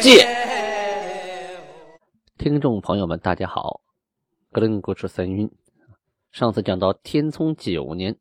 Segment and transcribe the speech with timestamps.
[0.00, 0.26] 鉴》。
[2.36, 3.80] 听众朋友们，大家好，
[4.52, 5.50] 格林古出三晕。
[6.30, 8.16] 上次讲到天聪九年，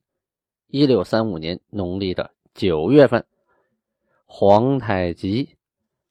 [0.67, 3.25] 一六三五年农历的九月份，
[4.25, 5.57] 皇太极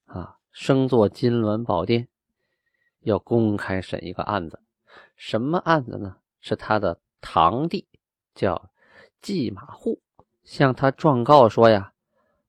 [0.07, 2.09] 啊升做金銮宝殿，
[3.01, 4.61] 要公开审一个案子。
[5.17, 6.17] 什么案子呢？
[6.41, 7.89] 是他的堂弟
[8.35, 8.71] 叫
[9.23, 10.03] 季马户，
[10.43, 11.95] 向他状告说呀，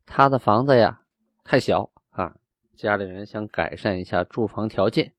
[0.05, 1.01] 他的房子呀
[1.45, 1.89] 太小，
[2.75, 5.13] 家里人想改善一下住房条件。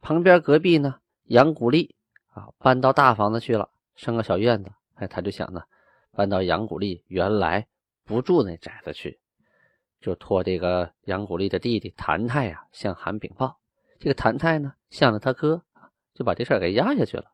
[0.00, 1.96] 旁边隔壁呢，杨古丽
[2.28, 4.70] 啊，搬到大房子去了，生个小院子。
[4.94, 5.62] 哎，他就想呢，
[6.12, 7.66] 搬到杨古丽原来
[8.04, 9.18] 不住那宅子去，
[10.00, 13.58] 就托这个杨古丽的弟弟谭泰呀向韩禀报。
[13.98, 15.62] 这个谭泰呢，向着他哥，
[16.12, 17.24] 就把这事儿给压下去了。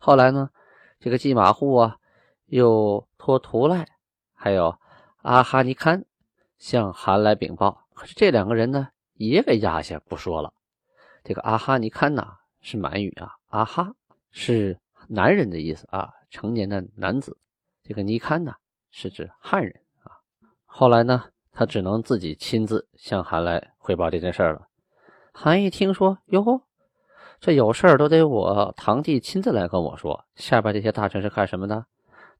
[0.00, 0.50] 后来呢，
[0.98, 1.98] 这个季马户啊，
[2.46, 3.86] 又托图赖
[4.32, 4.78] 还有
[5.18, 6.06] 阿哈尼堪
[6.56, 7.86] 向韩来禀报。
[8.00, 10.54] 可是这两个人呢，也给压下不说了。
[11.22, 13.92] 这个阿哈尼堪呐是满语啊，阿哈
[14.30, 17.36] 是男人的意思啊，成年的男子。
[17.82, 18.54] 这个尼堪呢
[18.90, 20.16] 是指汉人啊。
[20.64, 24.66] 后来呢，他只能自己亲自向韩来汇报这件事了。
[25.34, 26.62] 韩一听说，哟，
[27.38, 31.84] 这有事儿都得我堂弟亲自来跟我说，下边这些大臣是干什么的？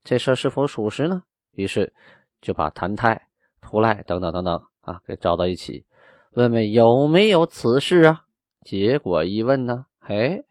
[0.03, 1.23] 这事儿是否属实呢？
[1.51, 1.93] 于是
[2.41, 3.29] 就把谭泰、
[3.61, 5.85] 图赖等等等等啊给招到一起，
[6.33, 8.25] 问问有没有此事啊？
[8.65, 10.43] 结果一问呢，哎，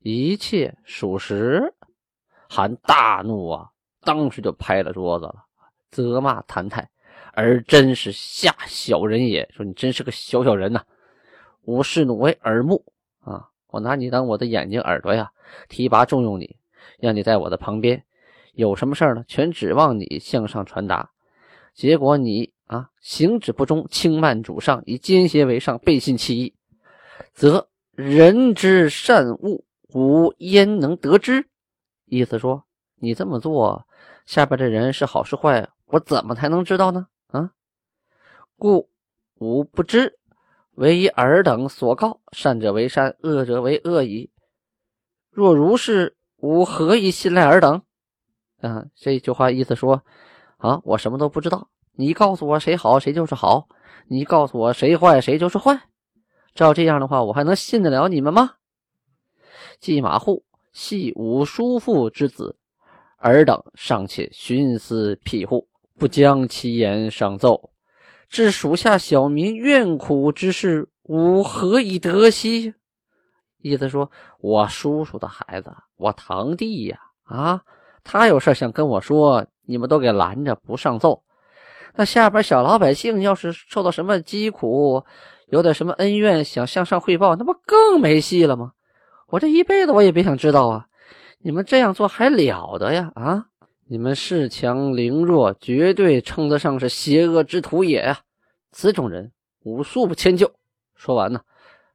[0.00, 1.74] 一切属实。
[2.48, 3.68] 韩大怒啊，
[4.02, 5.44] 当时就拍了桌子了，
[5.90, 6.90] 责骂谭泰，
[7.32, 9.48] 而真是下小人也。
[9.52, 10.82] 说你真是个小小人呐！
[11.62, 12.84] 无视奴为耳目
[13.20, 15.30] 啊，我拿你当我的眼睛耳朵呀，
[15.68, 16.56] 提拔重用你，
[16.98, 18.02] 让你在我的旁边，
[18.54, 21.10] 有什么事呢，全指望你向上传达。
[21.72, 26.54] 结果你啊，行止不忠，轻慢主上，以奸邪为上，背信弃义。
[27.34, 31.48] 则人之善恶，吾焉能得知？
[32.04, 32.64] 意思说，
[32.94, 33.88] 你这么做，
[34.24, 37.08] 下边的人是好是坏，我怎么才能知道呢？
[37.32, 37.50] 啊，
[38.56, 38.88] 故
[39.40, 40.16] 吾不知，
[40.76, 44.30] 唯以尔等所告，善者为善，恶者为恶矣。
[45.28, 47.82] 若如是，吾何以信赖尔等？
[48.60, 50.04] 啊，这句话意思说，
[50.58, 51.68] 啊，我什么都不知道，
[52.00, 53.68] 你告诉我谁好，谁就是好；
[54.08, 55.78] 你告诉我谁坏，谁就是坏。
[56.54, 58.52] 照这样的话，我还能信得了你们吗？
[59.80, 62.56] 季马户系五叔父之子，
[63.18, 65.68] 尔等尚且徇私庇护，
[65.98, 67.70] 不将其言上奏，
[68.30, 72.72] 致属下小民怨苦之事，吾何以得悉？
[73.58, 74.10] 意思说，
[74.40, 77.62] 我叔叔的孩子，我堂弟呀，啊，
[78.02, 81.22] 他有事想跟我说，你们都给拦着不上奏。
[81.94, 85.04] 那下边小老百姓要是受到什么疾苦，
[85.48, 88.72] 有点什么恩怨想向上汇报，那不更没戏了吗？
[89.28, 90.86] 我这一辈子我也别想知道啊！
[91.38, 93.12] 你们这样做还了得呀？
[93.14, 93.46] 啊！
[93.88, 98.20] 你们恃强凌弱，绝对称得上是邪恶之徒也呀！
[98.72, 99.32] 此种人，
[99.64, 100.52] 吾恕不迁就。
[100.94, 101.40] 说完呢，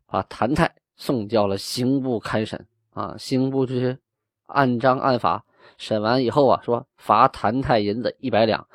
[0.06, 2.66] 把谭泰送交了刑部开审。
[2.94, 3.97] 啊，刑部这些
[4.45, 5.44] 按章按法
[5.77, 8.67] 审完以后啊，说罚谭泰银子一百两，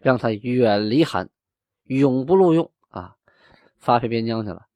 [0.00, 1.28] 让他远离韩，
[1.84, 3.16] 永不录用啊。
[3.78, 4.66] 发配边疆去了，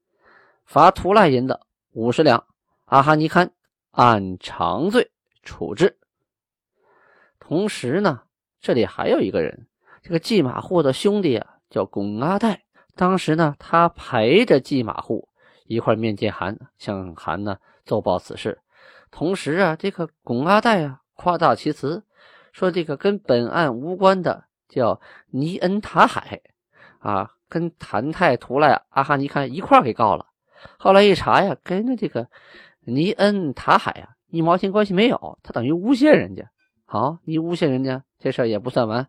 [0.64, 1.60] 罚图赖银子
[1.92, 2.44] 五十两。
[2.86, 3.52] 阿哈尼堪
[3.92, 5.96] 按常罪处置。
[7.38, 8.22] 同时呢，
[8.60, 9.68] 这里还有一个人，
[10.02, 12.64] 这个季马户的兄弟啊，叫巩阿代。
[12.96, 15.28] 当时呢，他陪着季马户
[15.66, 18.60] 一块面见韩，向韩呢奏报此事。
[19.10, 22.04] 同时啊，这个巩阿代啊，夸大其词，
[22.52, 24.98] 说这个跟本案无关的叫
[25.30, 26.40] 尼恩塔海
[27.00, 27.30] 啊。
[27.52, 30.24] 跟谭泰、图赖、阿哈尼堪一块给告了。
[30.78, 32.28] 后来一查呀，跟着这个
[32.78, 36.48] 尼恩塔海啊一毛钱关系没有，他等于诬陷人家。
[36.84, 39.08] 好，你诬陷人家，这事儿也不算完，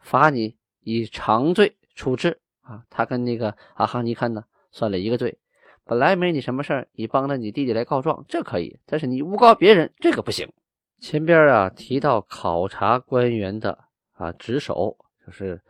[0.00, 2.82] 罚你以长罪处置啊。
[2.90, 4.42] 他跟那个阿哈尼堪呢
[4.72, 5.38] 算了一个罪，
[5.84, 10.52] 本来没你什么事儿，你帮着你弟弟来告状，这可以；但是你诬告别人，这个不行。
[10.98, 13.78] 前边啊提到考察官员的
[14.16, 15.60] 啊职守，就是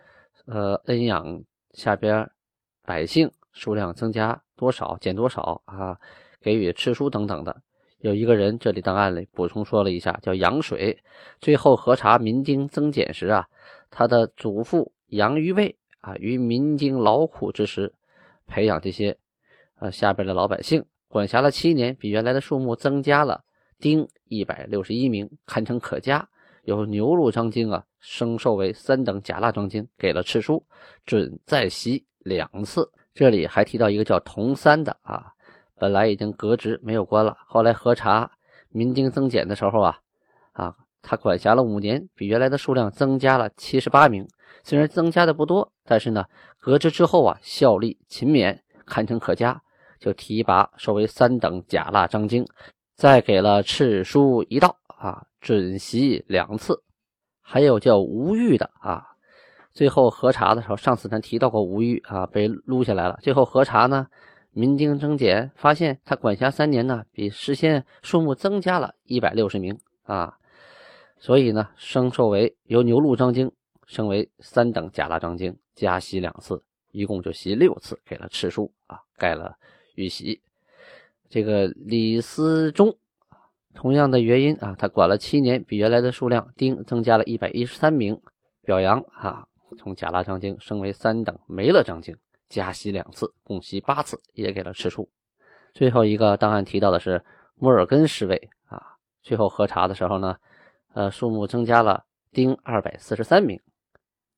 [0.46, 1.44] 呃恩养。
[1.72, 2.30] 下边
[2.86, 6.00] 百姓数量增加多少减多少啊，
[6.40, 7.60] 给予吃书等等的。
[7.98, 10.98] 有一个人，这里档案里补充说了一下，叫杨水。
[11.38, 13.46] 最后核查民丁增减时啊，
[13.90, 17.92] 他的祖父杨于卫啊，于民丁劳苦之时，
[18.46, 19.18] 培养这些
[19.78, 23.44] 呃下边的老百姓，管辖了七年，比原来的数目增加了
[23.78, 26.26] 丁一百六十一名，堪称可嘉。
[26.66, 30.60] 由牛录章京啊升授为三等甲腊章京，给了敕书，
[31.04, 32.90] 准再袭两次。
[33.14, 35.32] 这里还提到一个叫童三的啊。
[35.76, 38.28] 本来已经革职没有官了，后来核查
[38.70, 39.98] 民丁增减的时候啊，
[40.54, 44.26] 啊，他管辖了五年，比原来的数量增加了七十八名。
[44.64, 46.24] 虽然增加的不多，但是呢，
[46.58, 49.62] 革职之后啊，效力勤勉，堪称可嘉，
[50.00, 52.44] 就提拔授为三等甲腊章京，
[52.96, 56.82] 再给了敕书一道啊，准袭两次。
[57.40, 59.06] 还有叫吴玉的啊，
[59.72, 63.16] 最后核查的时候，上次咱提到过吴玉啊，被撸下来了。
[63.22, 64.08] 最后核查呢？
[64.50, 70.38] 民丁增减，发现他管辖三年呢，比事先数目增加了一百六十名啊，
[71.18, 73.52] 所以呢，升授为由牛录章京
[73.86, 79.56] 升为三等甲腊章京，加袭两次，一共就袭六次，给了敕书啊，盖了
[79.94, 80.40] 玉玺。
[81.28, 82.96] 这个李思忠，
[83.76, 88.20] 同样的原因啊，他管了七年，比原来的数量丁增加了一百一十三名，
[88.62, 89.46] 表扬啊，
[89.78, 92.16] 从甲拉章京升为三等梅勒章京。
[92.48, 95.08] 加息两次，共袭八次，也给了敕书。
[95.74, 97.22] 最后一个档案提到的是
[97.56, 98.80] 摩尔根侍卫啊，
[99.20, 100.36] 最后核查的时候呢，
[100.94, 103.60] 呃，数目增加了丁二百四十三名，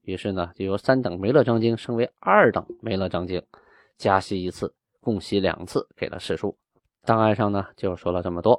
[0.00, 3.43] 于是呢，就由三等梅勒章京升为二等梅勒章京，
[3.99, 6.56] 加息一次，共袭两次，给了敕书。
[7.05, 8.58] 档案上呢就说了这么多。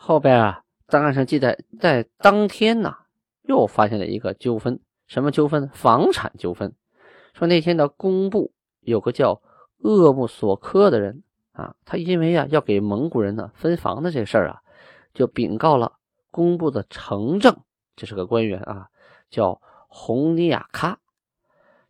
[0.00, 2.94] 后边啊，档案上记载，在当天呢，
[3.42, 4.78] 又发现了一个纠纷，
[5.08, 5.68] 什么纠纷？
[5.70, 6.72] 房产纠纷。
[7.34, 9.42] 说那天的工部有个叫
[9.82, 14.62] 鄂木索科的人啊，他因为啊要给蒙古人呢分房子这事儿啊，
[15.12, 15.98] 就禀告了
[16.30, 17.56] 工部的城正，
[17.96, 18.88] 这是个官员啊，
[19.28, 20.96] 叫洪尼亚喀。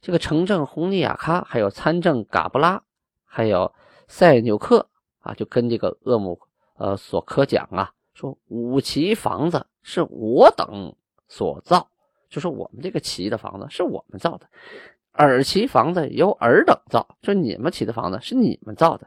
[0.00, 2.82] 这个城正洪尼亚喀，还有参政嘎布拉，
[3.24, 3.74] 还有
[4.08, 4.88] 塞纽克
[5.20, 6.40] 啊，就跟这个鄂木
[6.76, 10.96] 呃索科讲啊，说五旗房子是我等
[11.28, 11.88] 所造，
[12.28, 14.48] 就说我们这个旗的房子是我们造的。
[15.12, 19.06] 尔旗房子由尔等造，就你们起的房子是你们造的，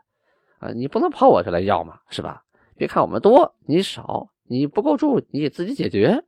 [0.59, 2.45] 啊，你不能跑我这来要嘛，是吧？
[2.77, 6.23] 别看我们多，你少，你不够住，你自己解决。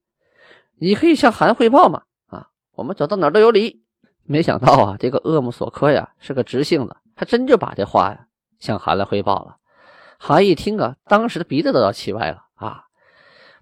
[0.76, 3.82] 你可以向韩汇报嘛，啊，我们走到哪都有理。
[4.24, 8.28] 没想到啊，这个鄂木索科呀是个直性子，他真就把这话呀
[8.60, 9.56] 向韩来汇报了。
[10.20, 12.86] 韩一听啊，当时的鼻子都要气歪了啊，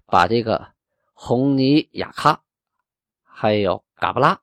[0.06, 0.68] 把这个
[1.12, 2.38] 红尼雅喀
[3.24, 4.40] 还有嘎布拉。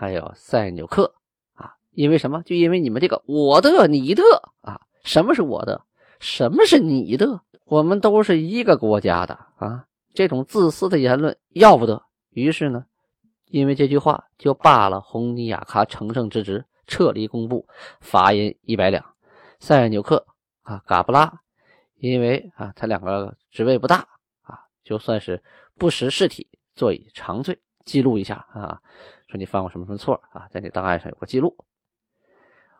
[0.00, 1.12] 还有塞纽克
[1.54, 2.40] 啊，因为什么？
[2.44, 4.22] 就因为你们这个我的你的
[4.60, 5.82] 啊，什么是我的？
[6.20, 7.40] 什么是你的？
[7.64, 9.86] 我们都是一个国家的啊！
[10.14, 12.04] 这种自私的言论要不得。
[12.30, 12.86] 于是呢，
[13.46, 17.66] 因为这句话就罢了红尼雅卡乘胜之职，撤离工部，
[18.00, 19.04] 罚银一百两。
[19.58, 20.28] 塞纽克
[20.62, 21.40] 啊，嘎布拉，
[21.98, 24.08] 因为啊他两个职位不大
[24.42, 25.42] 啊，就算是
[25.76, 27.58] 不识事体，坐以长罪。
[27.84, 28.80] 记录一下啊。
[29.28, 30.48] 说你犯过什么什么错啊？
[30.50, 31.56] 在你档案上有个记录。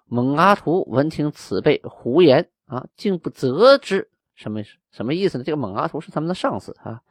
[0.07, 5.45] 蒙阿图闻听此辈胡言啊，竟不责之，什么什么意思呢？
[5.45, 7.03] 这个蒙阿图是他们的上司啊，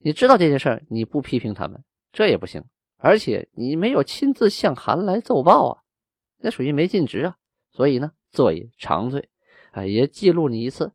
[0.00, 2.64] 你知道这件事儿，你不批评他们，这也不行。
[2.96, 5.82] 而且你没有亲自向韩来奏报啊，
[6.38, 7.36] 那属于没尽职啊。
[7.70, 9.28] 所以呢，坐以长罪
[9.70, 10.92] 啊，也记录你一次。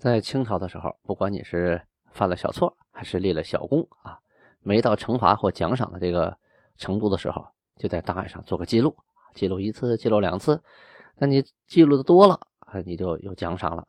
[0.00, 1.80] 在清朝的时候，不管你是
[2.10, 4.18] 犯了小错，还是立了小功啊，
[4.60, 6.36] 没到惩罚或奖赏的这个。
[6.80, 8.96] 程度的时候，就在档案上做个记录，
[9.34, 10.58] 记录一次，记录两次。
[11.18, 13.84] 那你记录的多了啊，你就有奖赏了；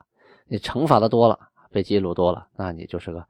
[0.45, 1.39] 你惩罚的多了，
[1.71, 3.25] 被记录多了，那你就是个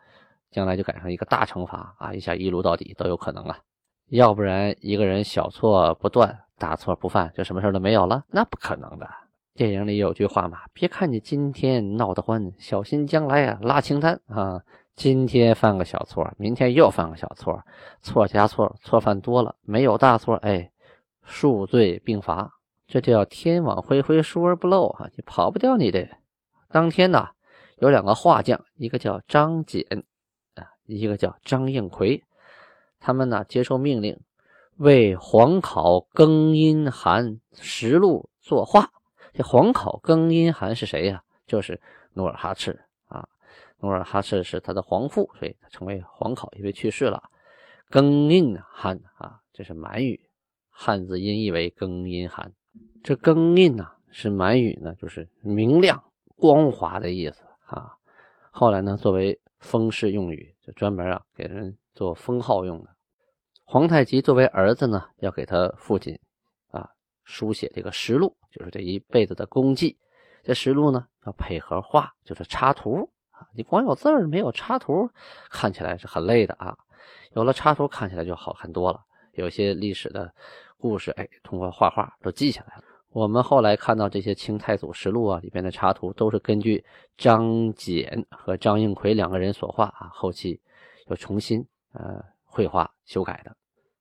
[0.49, 3.59] 将来就赶上一个大惩罚啊，一下一撸到底都有可能啊。
[4.07, 9.07] 要不然一个人小错不断，大错不犯，就什么事都没有了，那不可能的。
[9.53, 14.61] 电影里有句话嘛，别看你今天闹得欢，小心将来啊拉清单啊。
[14.95, 17.61] 今天犯个小错，明天又犯个小错，
[18.01, 20.71] 错加错，错犯多了，没有大错，哎，
[21.23, 22.51] 数罪并罚，
[22.87, 25.09] 这叫天网恢恢，疏而不漏啊！
[25.15, 26.07] 你跑不掉你的。
[26.69, 27.29] 当天呢，
[27.77, 29.85] 有两个画匠，一个叫张简
[30.55, 32.23] 啊，一个叫张应奎，
[32.99, 34.19] 他们呢接受命令，
[34.77, 38.89] 为皇考更阴寒实录作画。
[39.33, 41.23] 这皇考更阴汗是谁呀？
[41.47, 41.79] 就是
[42.13, 43.27] 努尔哈赤啊。
[43.79, 47.23] 努尔哈赤是他的皇父，所以他成为皇考，因为去世了。
[47.89, 50.29] 更印汗啊，这是满语，
[50.69, 52.53] 汉字音译为更阴汗。
[53.03, 56.01] 这更印呐，是满语呢，就是明亮、
[56.37, 57.95] 光滑的意思啊。
[58.51, 62.89] 后来呢，作为封氏用语，就专门啊给人做封号用的。
[63.65, 66.19] 皇太极作为儿子呢，要给他父亲
[67.31, 69.97] 书写这个实录，就是这一辈子的功绩。
[70.43, 73.47] 这实录呢要配合画，就是插图啊。
[73.55, 75.09] 你光有字儿没有插图，
[75.49, 76.77] 看起来是很累的啊。
[77.33, 79.01] 有了插图，看起来就好看多了。
[79.33, 80.31] 有些历史的
[80.77, 82.83] 故事，哎，通过画画都记下来了。
[83.09, 86.83] 我们后来看到这些清太祖实录啊里边的插图，都是根据
[87.17, 90.59] 张謇和张应奎两个人所画啊，后期
[91.07, 93.55] 又重新呃绘画修改的。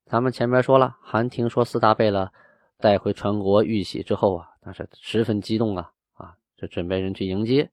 [0.06, 2.32] 咱们前面说了，韩廷说四大贝勒
[2.80, 7.70] 带回传国玉玺之后啊，那是十分激动啊啊，就准备人去迎接。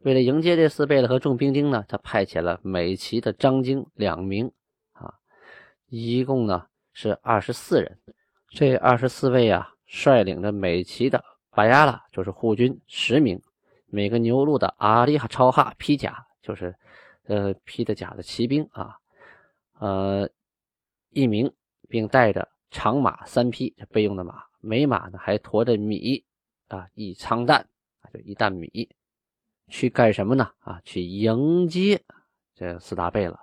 [0.00, 4.50] 为了迎接这四贝勒和众兵丁呢，他派遣了美旗的张京两名
[4.92, 5.14] 啊，
[5.88, 7.98] 一共呢是二十四人。
[8.48, 13.38] 这二十四位啊，率领着美旗的巴亚拉，就是护军十名；
[13.86, 16.74] 每个牛录的阿里哈超哈披甲，就是
[17.24, 18.96] 呃披的甲的骑兵啊，
[19.78, 20.28] 呃
[21.10, 21.52] 一名。
[21.88, 26.24] 并带着长马三匹，备用的马，每马呢还驮着米
[26.68, 27.66] 啊，一仓担
[28.00, 28.88] 啊，就一担米，
[29.68, 30.50] 去干什么呢？
[30.60, 32.02] 啊，去迎接
[32.54, 33.40] 这四大贝了。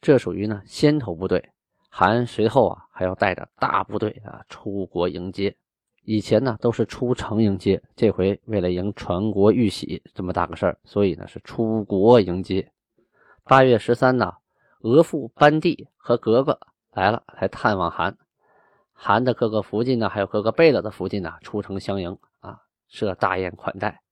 [0.00, 1.50] 这属于呢先头部队，
[1.88, 5.56] 韩随后啊还要带着大部队啊出国迎接。
[6.04, 12.70] 以前呢都是出城迎接，这回为了迎传国玉玺这么大个事儿，所以呢是出国迎接。
[13.44, 14.34] 八月十三呢，
[14.80, 16.58] 额驸班第和格格。
[16.92, 18.16] 来了，来探望韩。
[19.00, 24.02] 韩的各个福晋呢，还有各个贝勒的福晋呢，出城相迎啊，设大宴款待。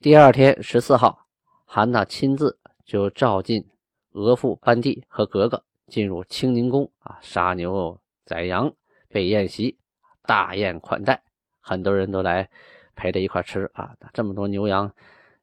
[0.00, 1.26] 第二天十四号，
[1.64, 3.66] 韩呢亲自就召进
[4.12, 8.70] 额驸班第和格格进入清宁宫啊，杀牛宰羊，
[9.08, 9.78] 备宴席，
[10.26, 11.22] 大宴款待。
[11.60, 12.50] 很多人都来
[12.94, 14.92] 陪着一块吃啊，这么多牛羊，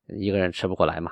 [0.06, 1.12] 一个人吃不过来嘛。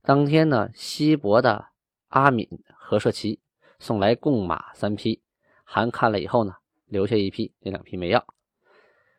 [0.00, 1.66] 当天呢，西伯的
[2.08, 3.40] 阿敏和社奇。
[3.78, 5.20] 送来贡马三匹，
[5.64, 6.54] 韩看了以后呢，
[6.92, 8.24] 留下一批，那两批没要。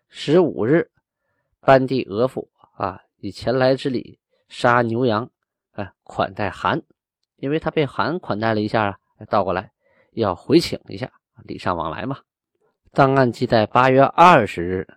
[0.08, 0.92] 十五日，
[1.60, 5.30] 班第额驸啊，以前来之礼杀牛羊，
[5.72, 6.84] 哎，款待韩，
[7.38, 9.72] 因为他被韩款待了一下啊，倒过来
[10.12, 11.12] 要回请一下，
[11.44, 12.20] 礼尚往来嘛。
[12.92, 14.88] 档案记载，八月二十日，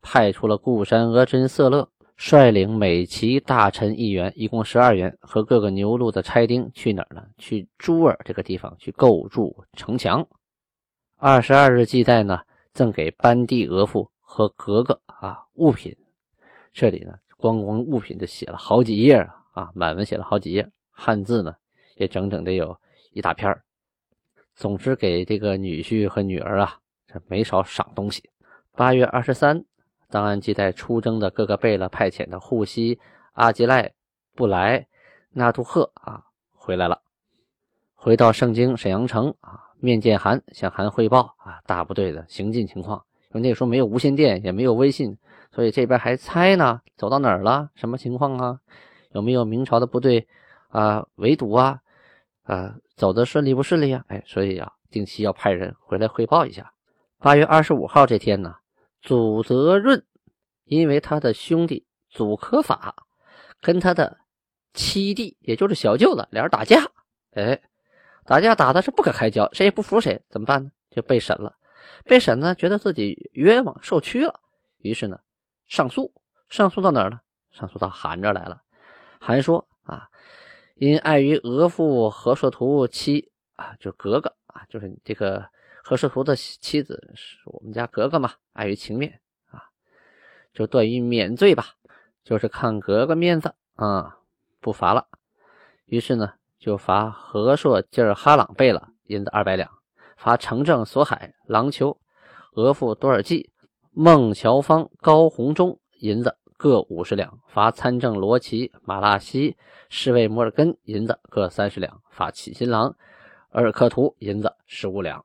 [0.00, 1.90] 派出了固山额真色勒。
[2.20, 7.22] 率领美旗大臣一员，一共十二员，和各个牛录的差丁去哪儿呢？
[7.38, 10.26] 去朱尔这个地方去构筑城墙。
[11.20, 12.40] 二十二日记载呢，
[12.72, 15.96] 赠给班第额驸和格格啊物品。
[16.72, 19.16] 这里呢，光光物品就写了好几页
[19.50, 21.52] 啊，满文写了好几页，汉字呢
[21.96, 22.78] 也整整得有
[23.10, 23.60] 一大篇
[24.54, 28.30] 总之，给这个女婿和女儿啊，这没少赏东西。
[28.76, 29.64] 八月二十三。
[30.10, 32.98] 档案记载，出征的各个贝勒派遣的护西、
[33.32, 33.92] 阿吉赖、
[34.34, 34.86] 布莱、
[35.32, 37.02] 纳杜赫啊回来了，
[37.94, 43.04] 回到盛京沈阳城啊，面见韩，向韩汇报啊大部队的行进情况。
[43.30, 45.18] 因为那时候没有无线电，也没有微信，
[45.52, 48.58] 所以这边还猜呢，走到哪儿了，什么情况啊？
[49.12, 50.26] 有没有明朝的部队
[50.68, 51.80] 啊围堵啊？
[52.44, 54.04] 啊，走的顺利不顺利啊？
[54.08, 56.72] 哎，所以啊，定期要派人回来汇报一下。
[57.18, 58.54] 八月二十五号这天呢。
[59.00, 60.04] 祖泽润，
[60.64, 63.06] 因为他的兄弟祖可法
[63.60, 64.18] 跟他的
[64.74, 66.82] 七弟，也就是小舅子，俩人打架，
[67.30, 67.60] 哎，
[68.28, 70.70] 打架打的是不可开交，谁也不服谁，怎么办呢？
[70.90, 71.56] 就被审了。
[72.04, 74.38] 被审呢，觉得自己冤枉，受屈了，
[74.82, 75.18] 于是呢，
[75.66, 76.12] 上诉。
[76.50, 77.20] 上诉到哪儿呢？
[77.50, 78.60] 上诉到韩这来了。
[79.18, 80.08] 韩说啊，
[80.74, 85.48] 因碍于额驸和硕图妻啊，就格格啊，就是这个。
[85.82, 89.62] 何世图的妻子是我们家格格嘛，碍于情面啊，
[90.52, 91.76] 就断于免罪吧，
[92.22, 94.18] 就是看格格面子啊，
[94.60, 95.08] 不罚了。
[95.86, 99.70] 于是呢，就罚和硕吉尔哈朗贝勒银子二百两，
[100.16, 101.96] 罚城正索海郎丘
[102.54, 103.50] 额驸多尔济
[103.92, 109.56] 孟乔芳高洪忠银子各五十两，罚参政罗奇马拉西
[109.88, 112.96] 侍卫摩尔根银子各三十两，罚启新郎
[113.50, 115.24] 尔克图银子十五两。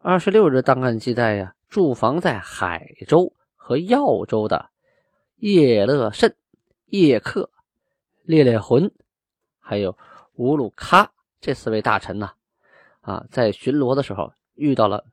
[0.00, 4.68] 二十六日档案记载呀，驻防在海州和耀州的
[5.36, 6.36] 叶乐慎、
[6.86, 7.48] 叶克、
[8.22, 8.92] 烈烈浑，
[9.58, 9.96] 还有
[10.36, 11.08] 乌鲁喀
[11.40, 12.30] 这四位大臣呢，
[13.00, 15.04] 啊，在巡逻的时候遇到了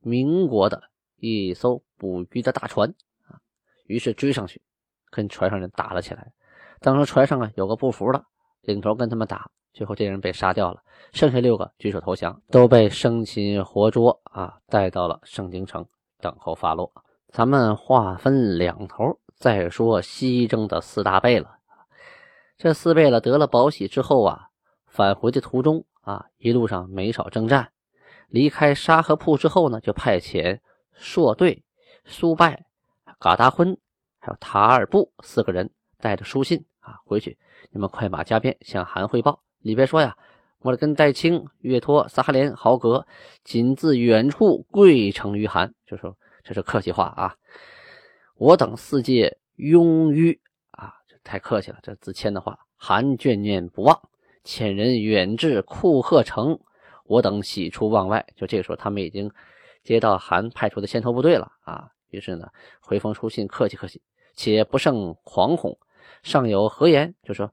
[0.00, 0.82] 民国的
[1.16, 2.88] 一艘捕鱼的大船
[3.28, 3.38] 啊，
[3.86, 4.62] 于是追上去
[5.10, 6.32] 跟船上人打了起来。
[6.80, 8.24] 当时船上啊有个不服的，
[8.62, 9.50] 领头跟他们打。
[9.72, 10.82] 最后这人被杀掉了，
[11.12, 15.86] 剩下六个举手投降，都被生擒活捉啊，带到了盛京城
[16.20, 16.92] 等候发落。
[17.28, 21.48] 咱们话分两头，再说西征的四大贝勒，
[22.56, 24.49] 这四贝勒得了宝玺之后啊，
[24.90, 27.72] 返回的途中啊，一路上没少征战。
[28.28, 30.58] 离开沙河铺之后呢，就派遣
[30.92, 31.64] 硕队、
[32.04, 32.66] 苏拜、
[33.18, 33.78] 嘎达婚，
[34.18, 37.38] 还有塔尔布四个人带着书信啊回去。
[37.70, 39.42] 你们快马加鞭向韩汇报。
[39.60, 40.16] 里边说呀，
[40.58, 43.06] 摩尔根、戴青、岳托、萨哈连、豪格
[43.44, 47.36] 仅自远处跪诚于韩，就说这是客气话啊。
[48.36, 52.58] 我等四界拥于啊，这太客气了，这自谦的话。
[52.82, 54.08] 韩眷念不忘，
[54.50, 56.58] 遣人远至库赫城。
[57.04, 59.30] 我等喜出望外，就这个时候，他们已经
[59.84, 61.88] 接到韩派出的先头部队了啊。
[62.08, 62.48] 于是呢，
[62.80, 64.02] 回封书信，客气客气，
[64.34, 65.78] 且不胜惶恐。
[66.24, 67.14] 尚有何言？
[67.22, 67.52] 就说，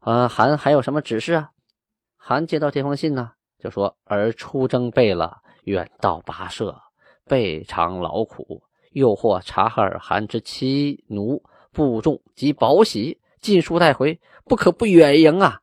[0.00, 1.50] 呃，韩还有什么指示啊？
[2.16, 6.74] 韩接到这封信呢，就说：而出征备了，远道跋涉，
[7.26, 8.62] 备尝劳苦，
[8.92, 15.58] 又获察哈尔汗之妻奴部众及宝玺尽数带回，不可不远迎啊！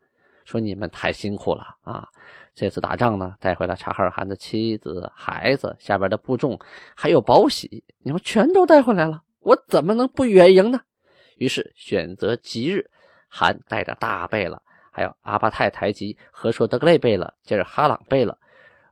[0.50, 2.08] 说你们太辛苦了啊！
[2.56, 6.60] 这次打仗呢，带回了察哈尔汗的妻子、孩子、下边的部众，
[6.96, 10.82] 还有宝玺，你们全都带回来了，我怎么能不远迎呢？
[11.38, 12.90] 于是选择吉日，
[13.28, 14.60] 韩带着大贝勒，
[14.92, 18.36] 还有阿巴泰台吉和硕德格类贝勒、接着哈朗贝勒、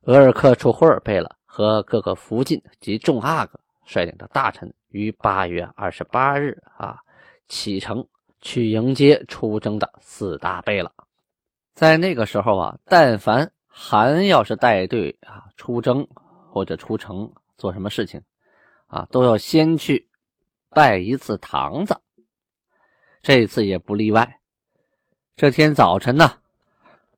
[0.03, 6.99] 额尔克楚霍尔贝勒和各个福晋及众阿哥率领的大臣，于八月二十八日啊
[7.47, 8.07] 启程
[8.41, 10.91] 去迎接出征的四大贝勒。
[11.77, 16.07] 在那个时候啊，但凡韩要是带队啊出征
[16.49, 18.19] 或者出城做什么事情，
[18.87, 20.09] 啊，都要先去
[20.71, 21.95] 拜一次堂子。
[23.21, 24.39] 这次也不例外。
[25.35, 26.31] 这天早晨呢，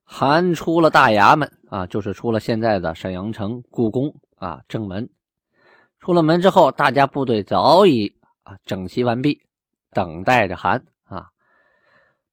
[0.04, 5.08] 韩出了大衙门啊，就是出了现在的沈阳城故宫啊正门。
[6.00, 9.40] 出了门之后，大家部队早已啊整齐完毕，
[9.92, 11.30] 等待着韩啊。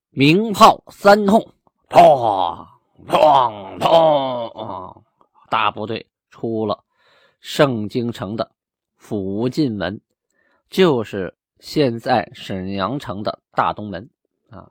[0.10, 1.54] 鸣炮三通，
[1.90, 2.68] 砰！
[3.08, 5.02] 砰砰！
[5.50, 6.84] 大部队出了
[7.40, 8.52] 盛京城的
[8.96, 10.02] 福晋门，
[10.70, 14.10] 就是现在沈阳城的大东门
[14.50, 14.70] 啊。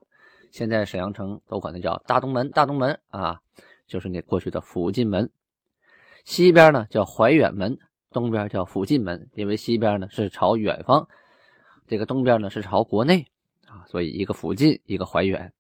[0.51, 3.41] 现在沈阳城都管它叫大东门，大东门啊，
[3.87, 5.31] 就是那过去的福晋门。
[6.25, 7.79] 西边呢叫怀远门，
[8.11, 11.09] 东边叫福晋门，因为西边呢是朝远方，
[11.87, 13.27] 这个东边呢是朝国内
[13.67, 15.53] 啊，所以一个福晋，一个怀远。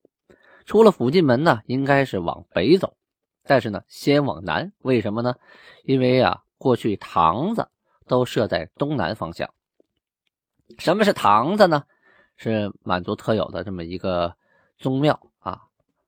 [0.66, 2.96] 出了福晋门呢，应该是往北走，
[3.44, 4.72] 但是呢，先往南。
[4.82, 5.36] 为什么呢？
[5.84, 7.68] 因为啊，过去堂子
[8.08, 9.48] 都设在东南方向。
[10.78, 11.84] 什么是堂子呢？
[12.36, 14.34] 是满族特有的这么一个
[14.76, 15.62] 宗庙啊，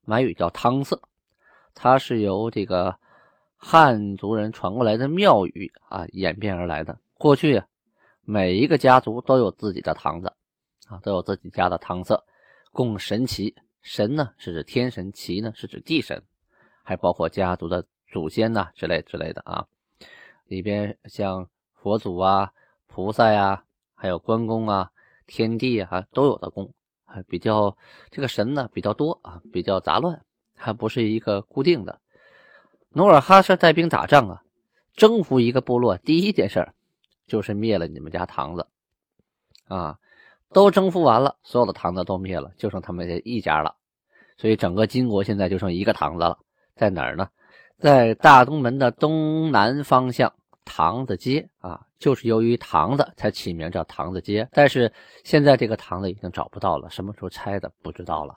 [0.05, 1.01] 满语叫汤色，
[1.73, 2.97] 它是由这个
[3.57, 6.99] 汉族人传过来的庙宇啊演变而来的。
[7.14, 7.66] 过去啊，
[8.25, 10.33] 每一个家族都有自己的堂子
[10.88, 12.25] 啊，都有自己家的汤色，
[12.73, 13.55] 供神祇。
[13.88, 16.22] 神呢是指天神，奇呢是指地神，
[16.83, 19.66] 还包括家族的祖先呐之类之类的啊。
[20.44, 22.53] 里边像佛祖啊、
[22.87, 24.90] 菩萨呀，还有关公啊、
[25.27, 26.74] 天地啊都有的供，
[27.07, 27.79] 还比较
[28.11, 30.22] 这个神呢比较多啊，比较杂乱，
[30.55, 31.98] 还不是一个固定的。
[32.90, 34.42] 努尔哈赤带兵打仗啊，
[34.92, 36.74] 征服一个部落，第一件事
[37.27, 38.66] 就是灭了你们家堂子
[39.64, 39.98] 啊。
[40.53, 43.75] 都征服完了，所有的堂子都灭了，就剩他们这一家了。
[44.37, 46.39] 所以整个金国现在就剩一个堂子了，
[46.75, 47.29] 在哪儿呢？
[47.79, 50.33] 在大东门的东南方向，
[50.65, 54.49] 堂子街啊，就是由于堂子才起名叫堂子街。
[54.53, 54.93] 但是
[55.25, 58.35] 现在这个堂子已经找不到了，什么时候拆的不知道了。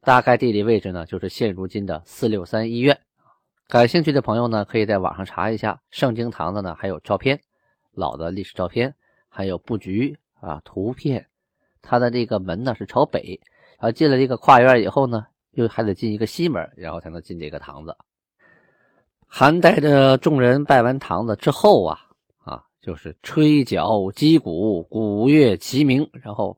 [0.00, 2.98] 大概地理位置呢，就是现如今的四六三医院。
[3.68, 7.40] 感兴趣的朋友呢，可以在网上查一下盛京堂子呢，还有照片，
[7.92, 8.94] 老的历史照片，
[9.28, 11.26] 还有布局啊图片。
[11.82, 13.38] 他的这个门呢是朝北，
[13.78, 17.94] 然后进了这个跨院以后呢，又还得进一个西门，然后才能进这个堂子。
[19.26, 21.98] 韩带着众人拜完堂子之后啊，
[22.38, 26.56] 啊，就是吹角击鼓，鼓乐齐鸣，然后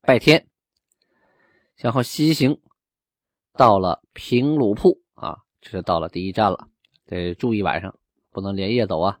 [0.00, 0.46] 拜天，
[1.76, 2.58] 然后西行，
[3.52, 6.68] 到了平鲁铺啊，这是到了第一站了，
[7.04, 7.94] 得住一晚上
[8.32, 9.18] 不能连夜走啊。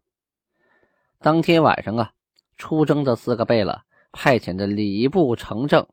[1.18, 2.12] 当天晚上啊，
[2.56, 3.82] 出征的四个贝勒。
[4.12, 5.86] 派遣的礼部丞正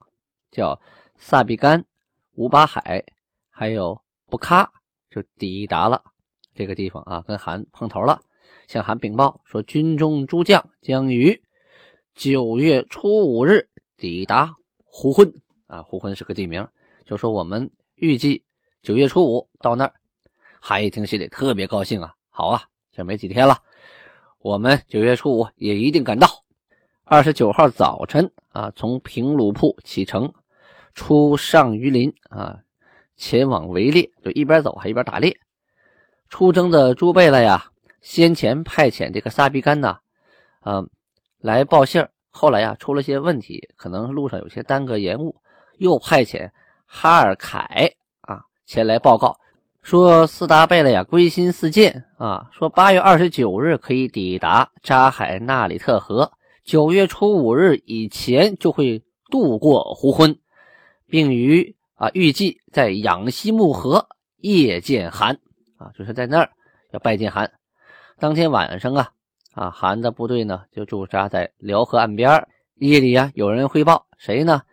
[0.52, 0.80] 叫
[1.18, 1.86] 萨比干、
[2.34, 3.04] 吴巴海，
[3.50, 4.68] 还有布喀，
[5.10, 6.04] 就抵达了
[6.54, 8.22] 这个地方啊，跟韩碰头了，
[8.68, 11.42] 向韩禀报说，军中诸将将于
[12.14, 15.34] 九月初五日抵达胡浑
[15.68, 16.68] 啊，胡浑是个地名，
[17.06, 18.44] 就说我们预计
[18.82, 19.94] 九月初五到那儿。
[20.62, 23.62] 韩一听心里特别高兴啊，好啊，这没几天了，
[24.40, 26.45] 我们九月初五也一定赶到。
[27.08, 30.34] 二十九号早晨啊，从平鲁铺启程，
[30.96, 32.58] 出上榆林啊，
[33.16, 35.38] 前往围猎，就一边走还一边打猎。
[36.30, 37.66] 出征的朱贝勒呀，
[38.02, 40.00] 先前派遣这个萨比干呐，
[40.64, 40.90] 嗯，
[41.38, 45.36] 来报信后来呀出了些问题，可能路上有些耽搁延误，
[45.78, 46.50] 又派遣
[46.88, 49.38] 哈尔凯啊前来报告，
[49.84, 56.32] 说斯达贝勒呀归心似箭啊，说八月二十九日可以抵达扎海纳里特河。
[56.66, 60.36] 九月初五日以前就会渡过胡昏，
[61.06, 65.40] 并于啊预计在养西木河夜见韩
[65.78, 66.50] 啊，就是在那儿
[66.90, 67.52] 要拜见韩。
[68.18, 69.12] 当天晚上啊
[69.54, 72.48] 啊，韩的部队呢就驻扎在辽河岸边。
[72.78, 74.64] 夜里啊，有人汇报谁呢？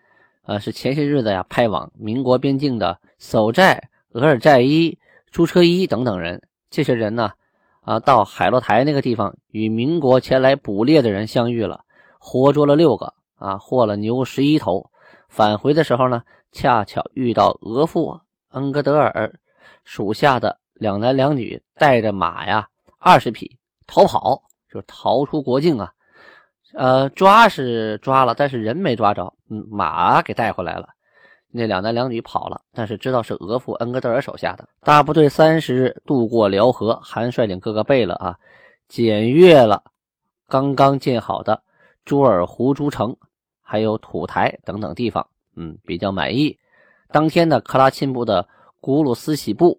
[0.44, 4.98] 啊，是前些日子呀派往民国边境的守寨额尔寨伊、
[5.30, 6.42] 朱车伊等等人。
[6.70, 7.30] 这些人呢？
[7.82, 11.84] 啊，到海洛台那个地方，与民国前来捕猎的人相遇了，
[12.18, 14.90] 活捉了六个，啊，获了牛十一头。
[15.28, 19.32] 返回的时候呢，恰巧遇到额驸恩格德尔
[19.84, 22.68] 属下的两男两女，带着马呀
[22.98, 25.92] 二十匹逃跑，就逃出国境啊。
[26.74, 30.88] 呃，抓是抓了，但是人没抓着，嗯，马给带回来了。
[31.54, 35.28] 那两男两女跑了，但是知道是额驸恩格德尔手下的大部队。
[35.28, 38.38] 三十日渡过辽河，韩率领各个贝勒啊，
[38.88, 39.84] 检阅了
[40.48, 41.62] 刚刚建好的
[42.06, 43.14] 朱尔湖诸城，
[43.60, 46.58] 还有土台等等地方，嗯，比较满意。
[47.10, 48.48] 当天呢，克拉沁部的
[48.80, 49.78] 古鲁斯喜部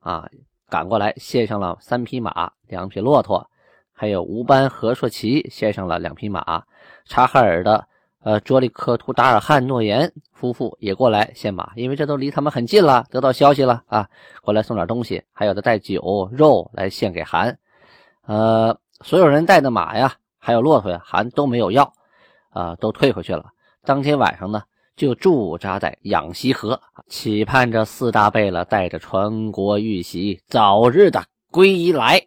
[0.00, 0.28] 啊
[0.68, 3.48] 赶过来，献上了三匹马、两匹骆驼，
[3.92, 6.64] 还有吴班和硕奇献上了两匹马。
[7.04, 7.86] 察哈尔的。
[8.24, 14.08] 呃，卓里克图达尔汗诺言夫妇也过来献马，因为这都离他们很近了，得到消息了啊，
[14.42, 17.58] 过来送点东西，还有的带酒肉来献给韩。
[18.26, 21.92] 呃，所有人带的马呀，还有骆驼呀，韩都没有要，
[22.50, 23.46] 啊，都退回去了。
[23.84, 24.62] 当天晚上呢，
[24.94, 32.24] 就驻扎在养西河，期盼着四大贝勒带着传国玉玺早日的归来。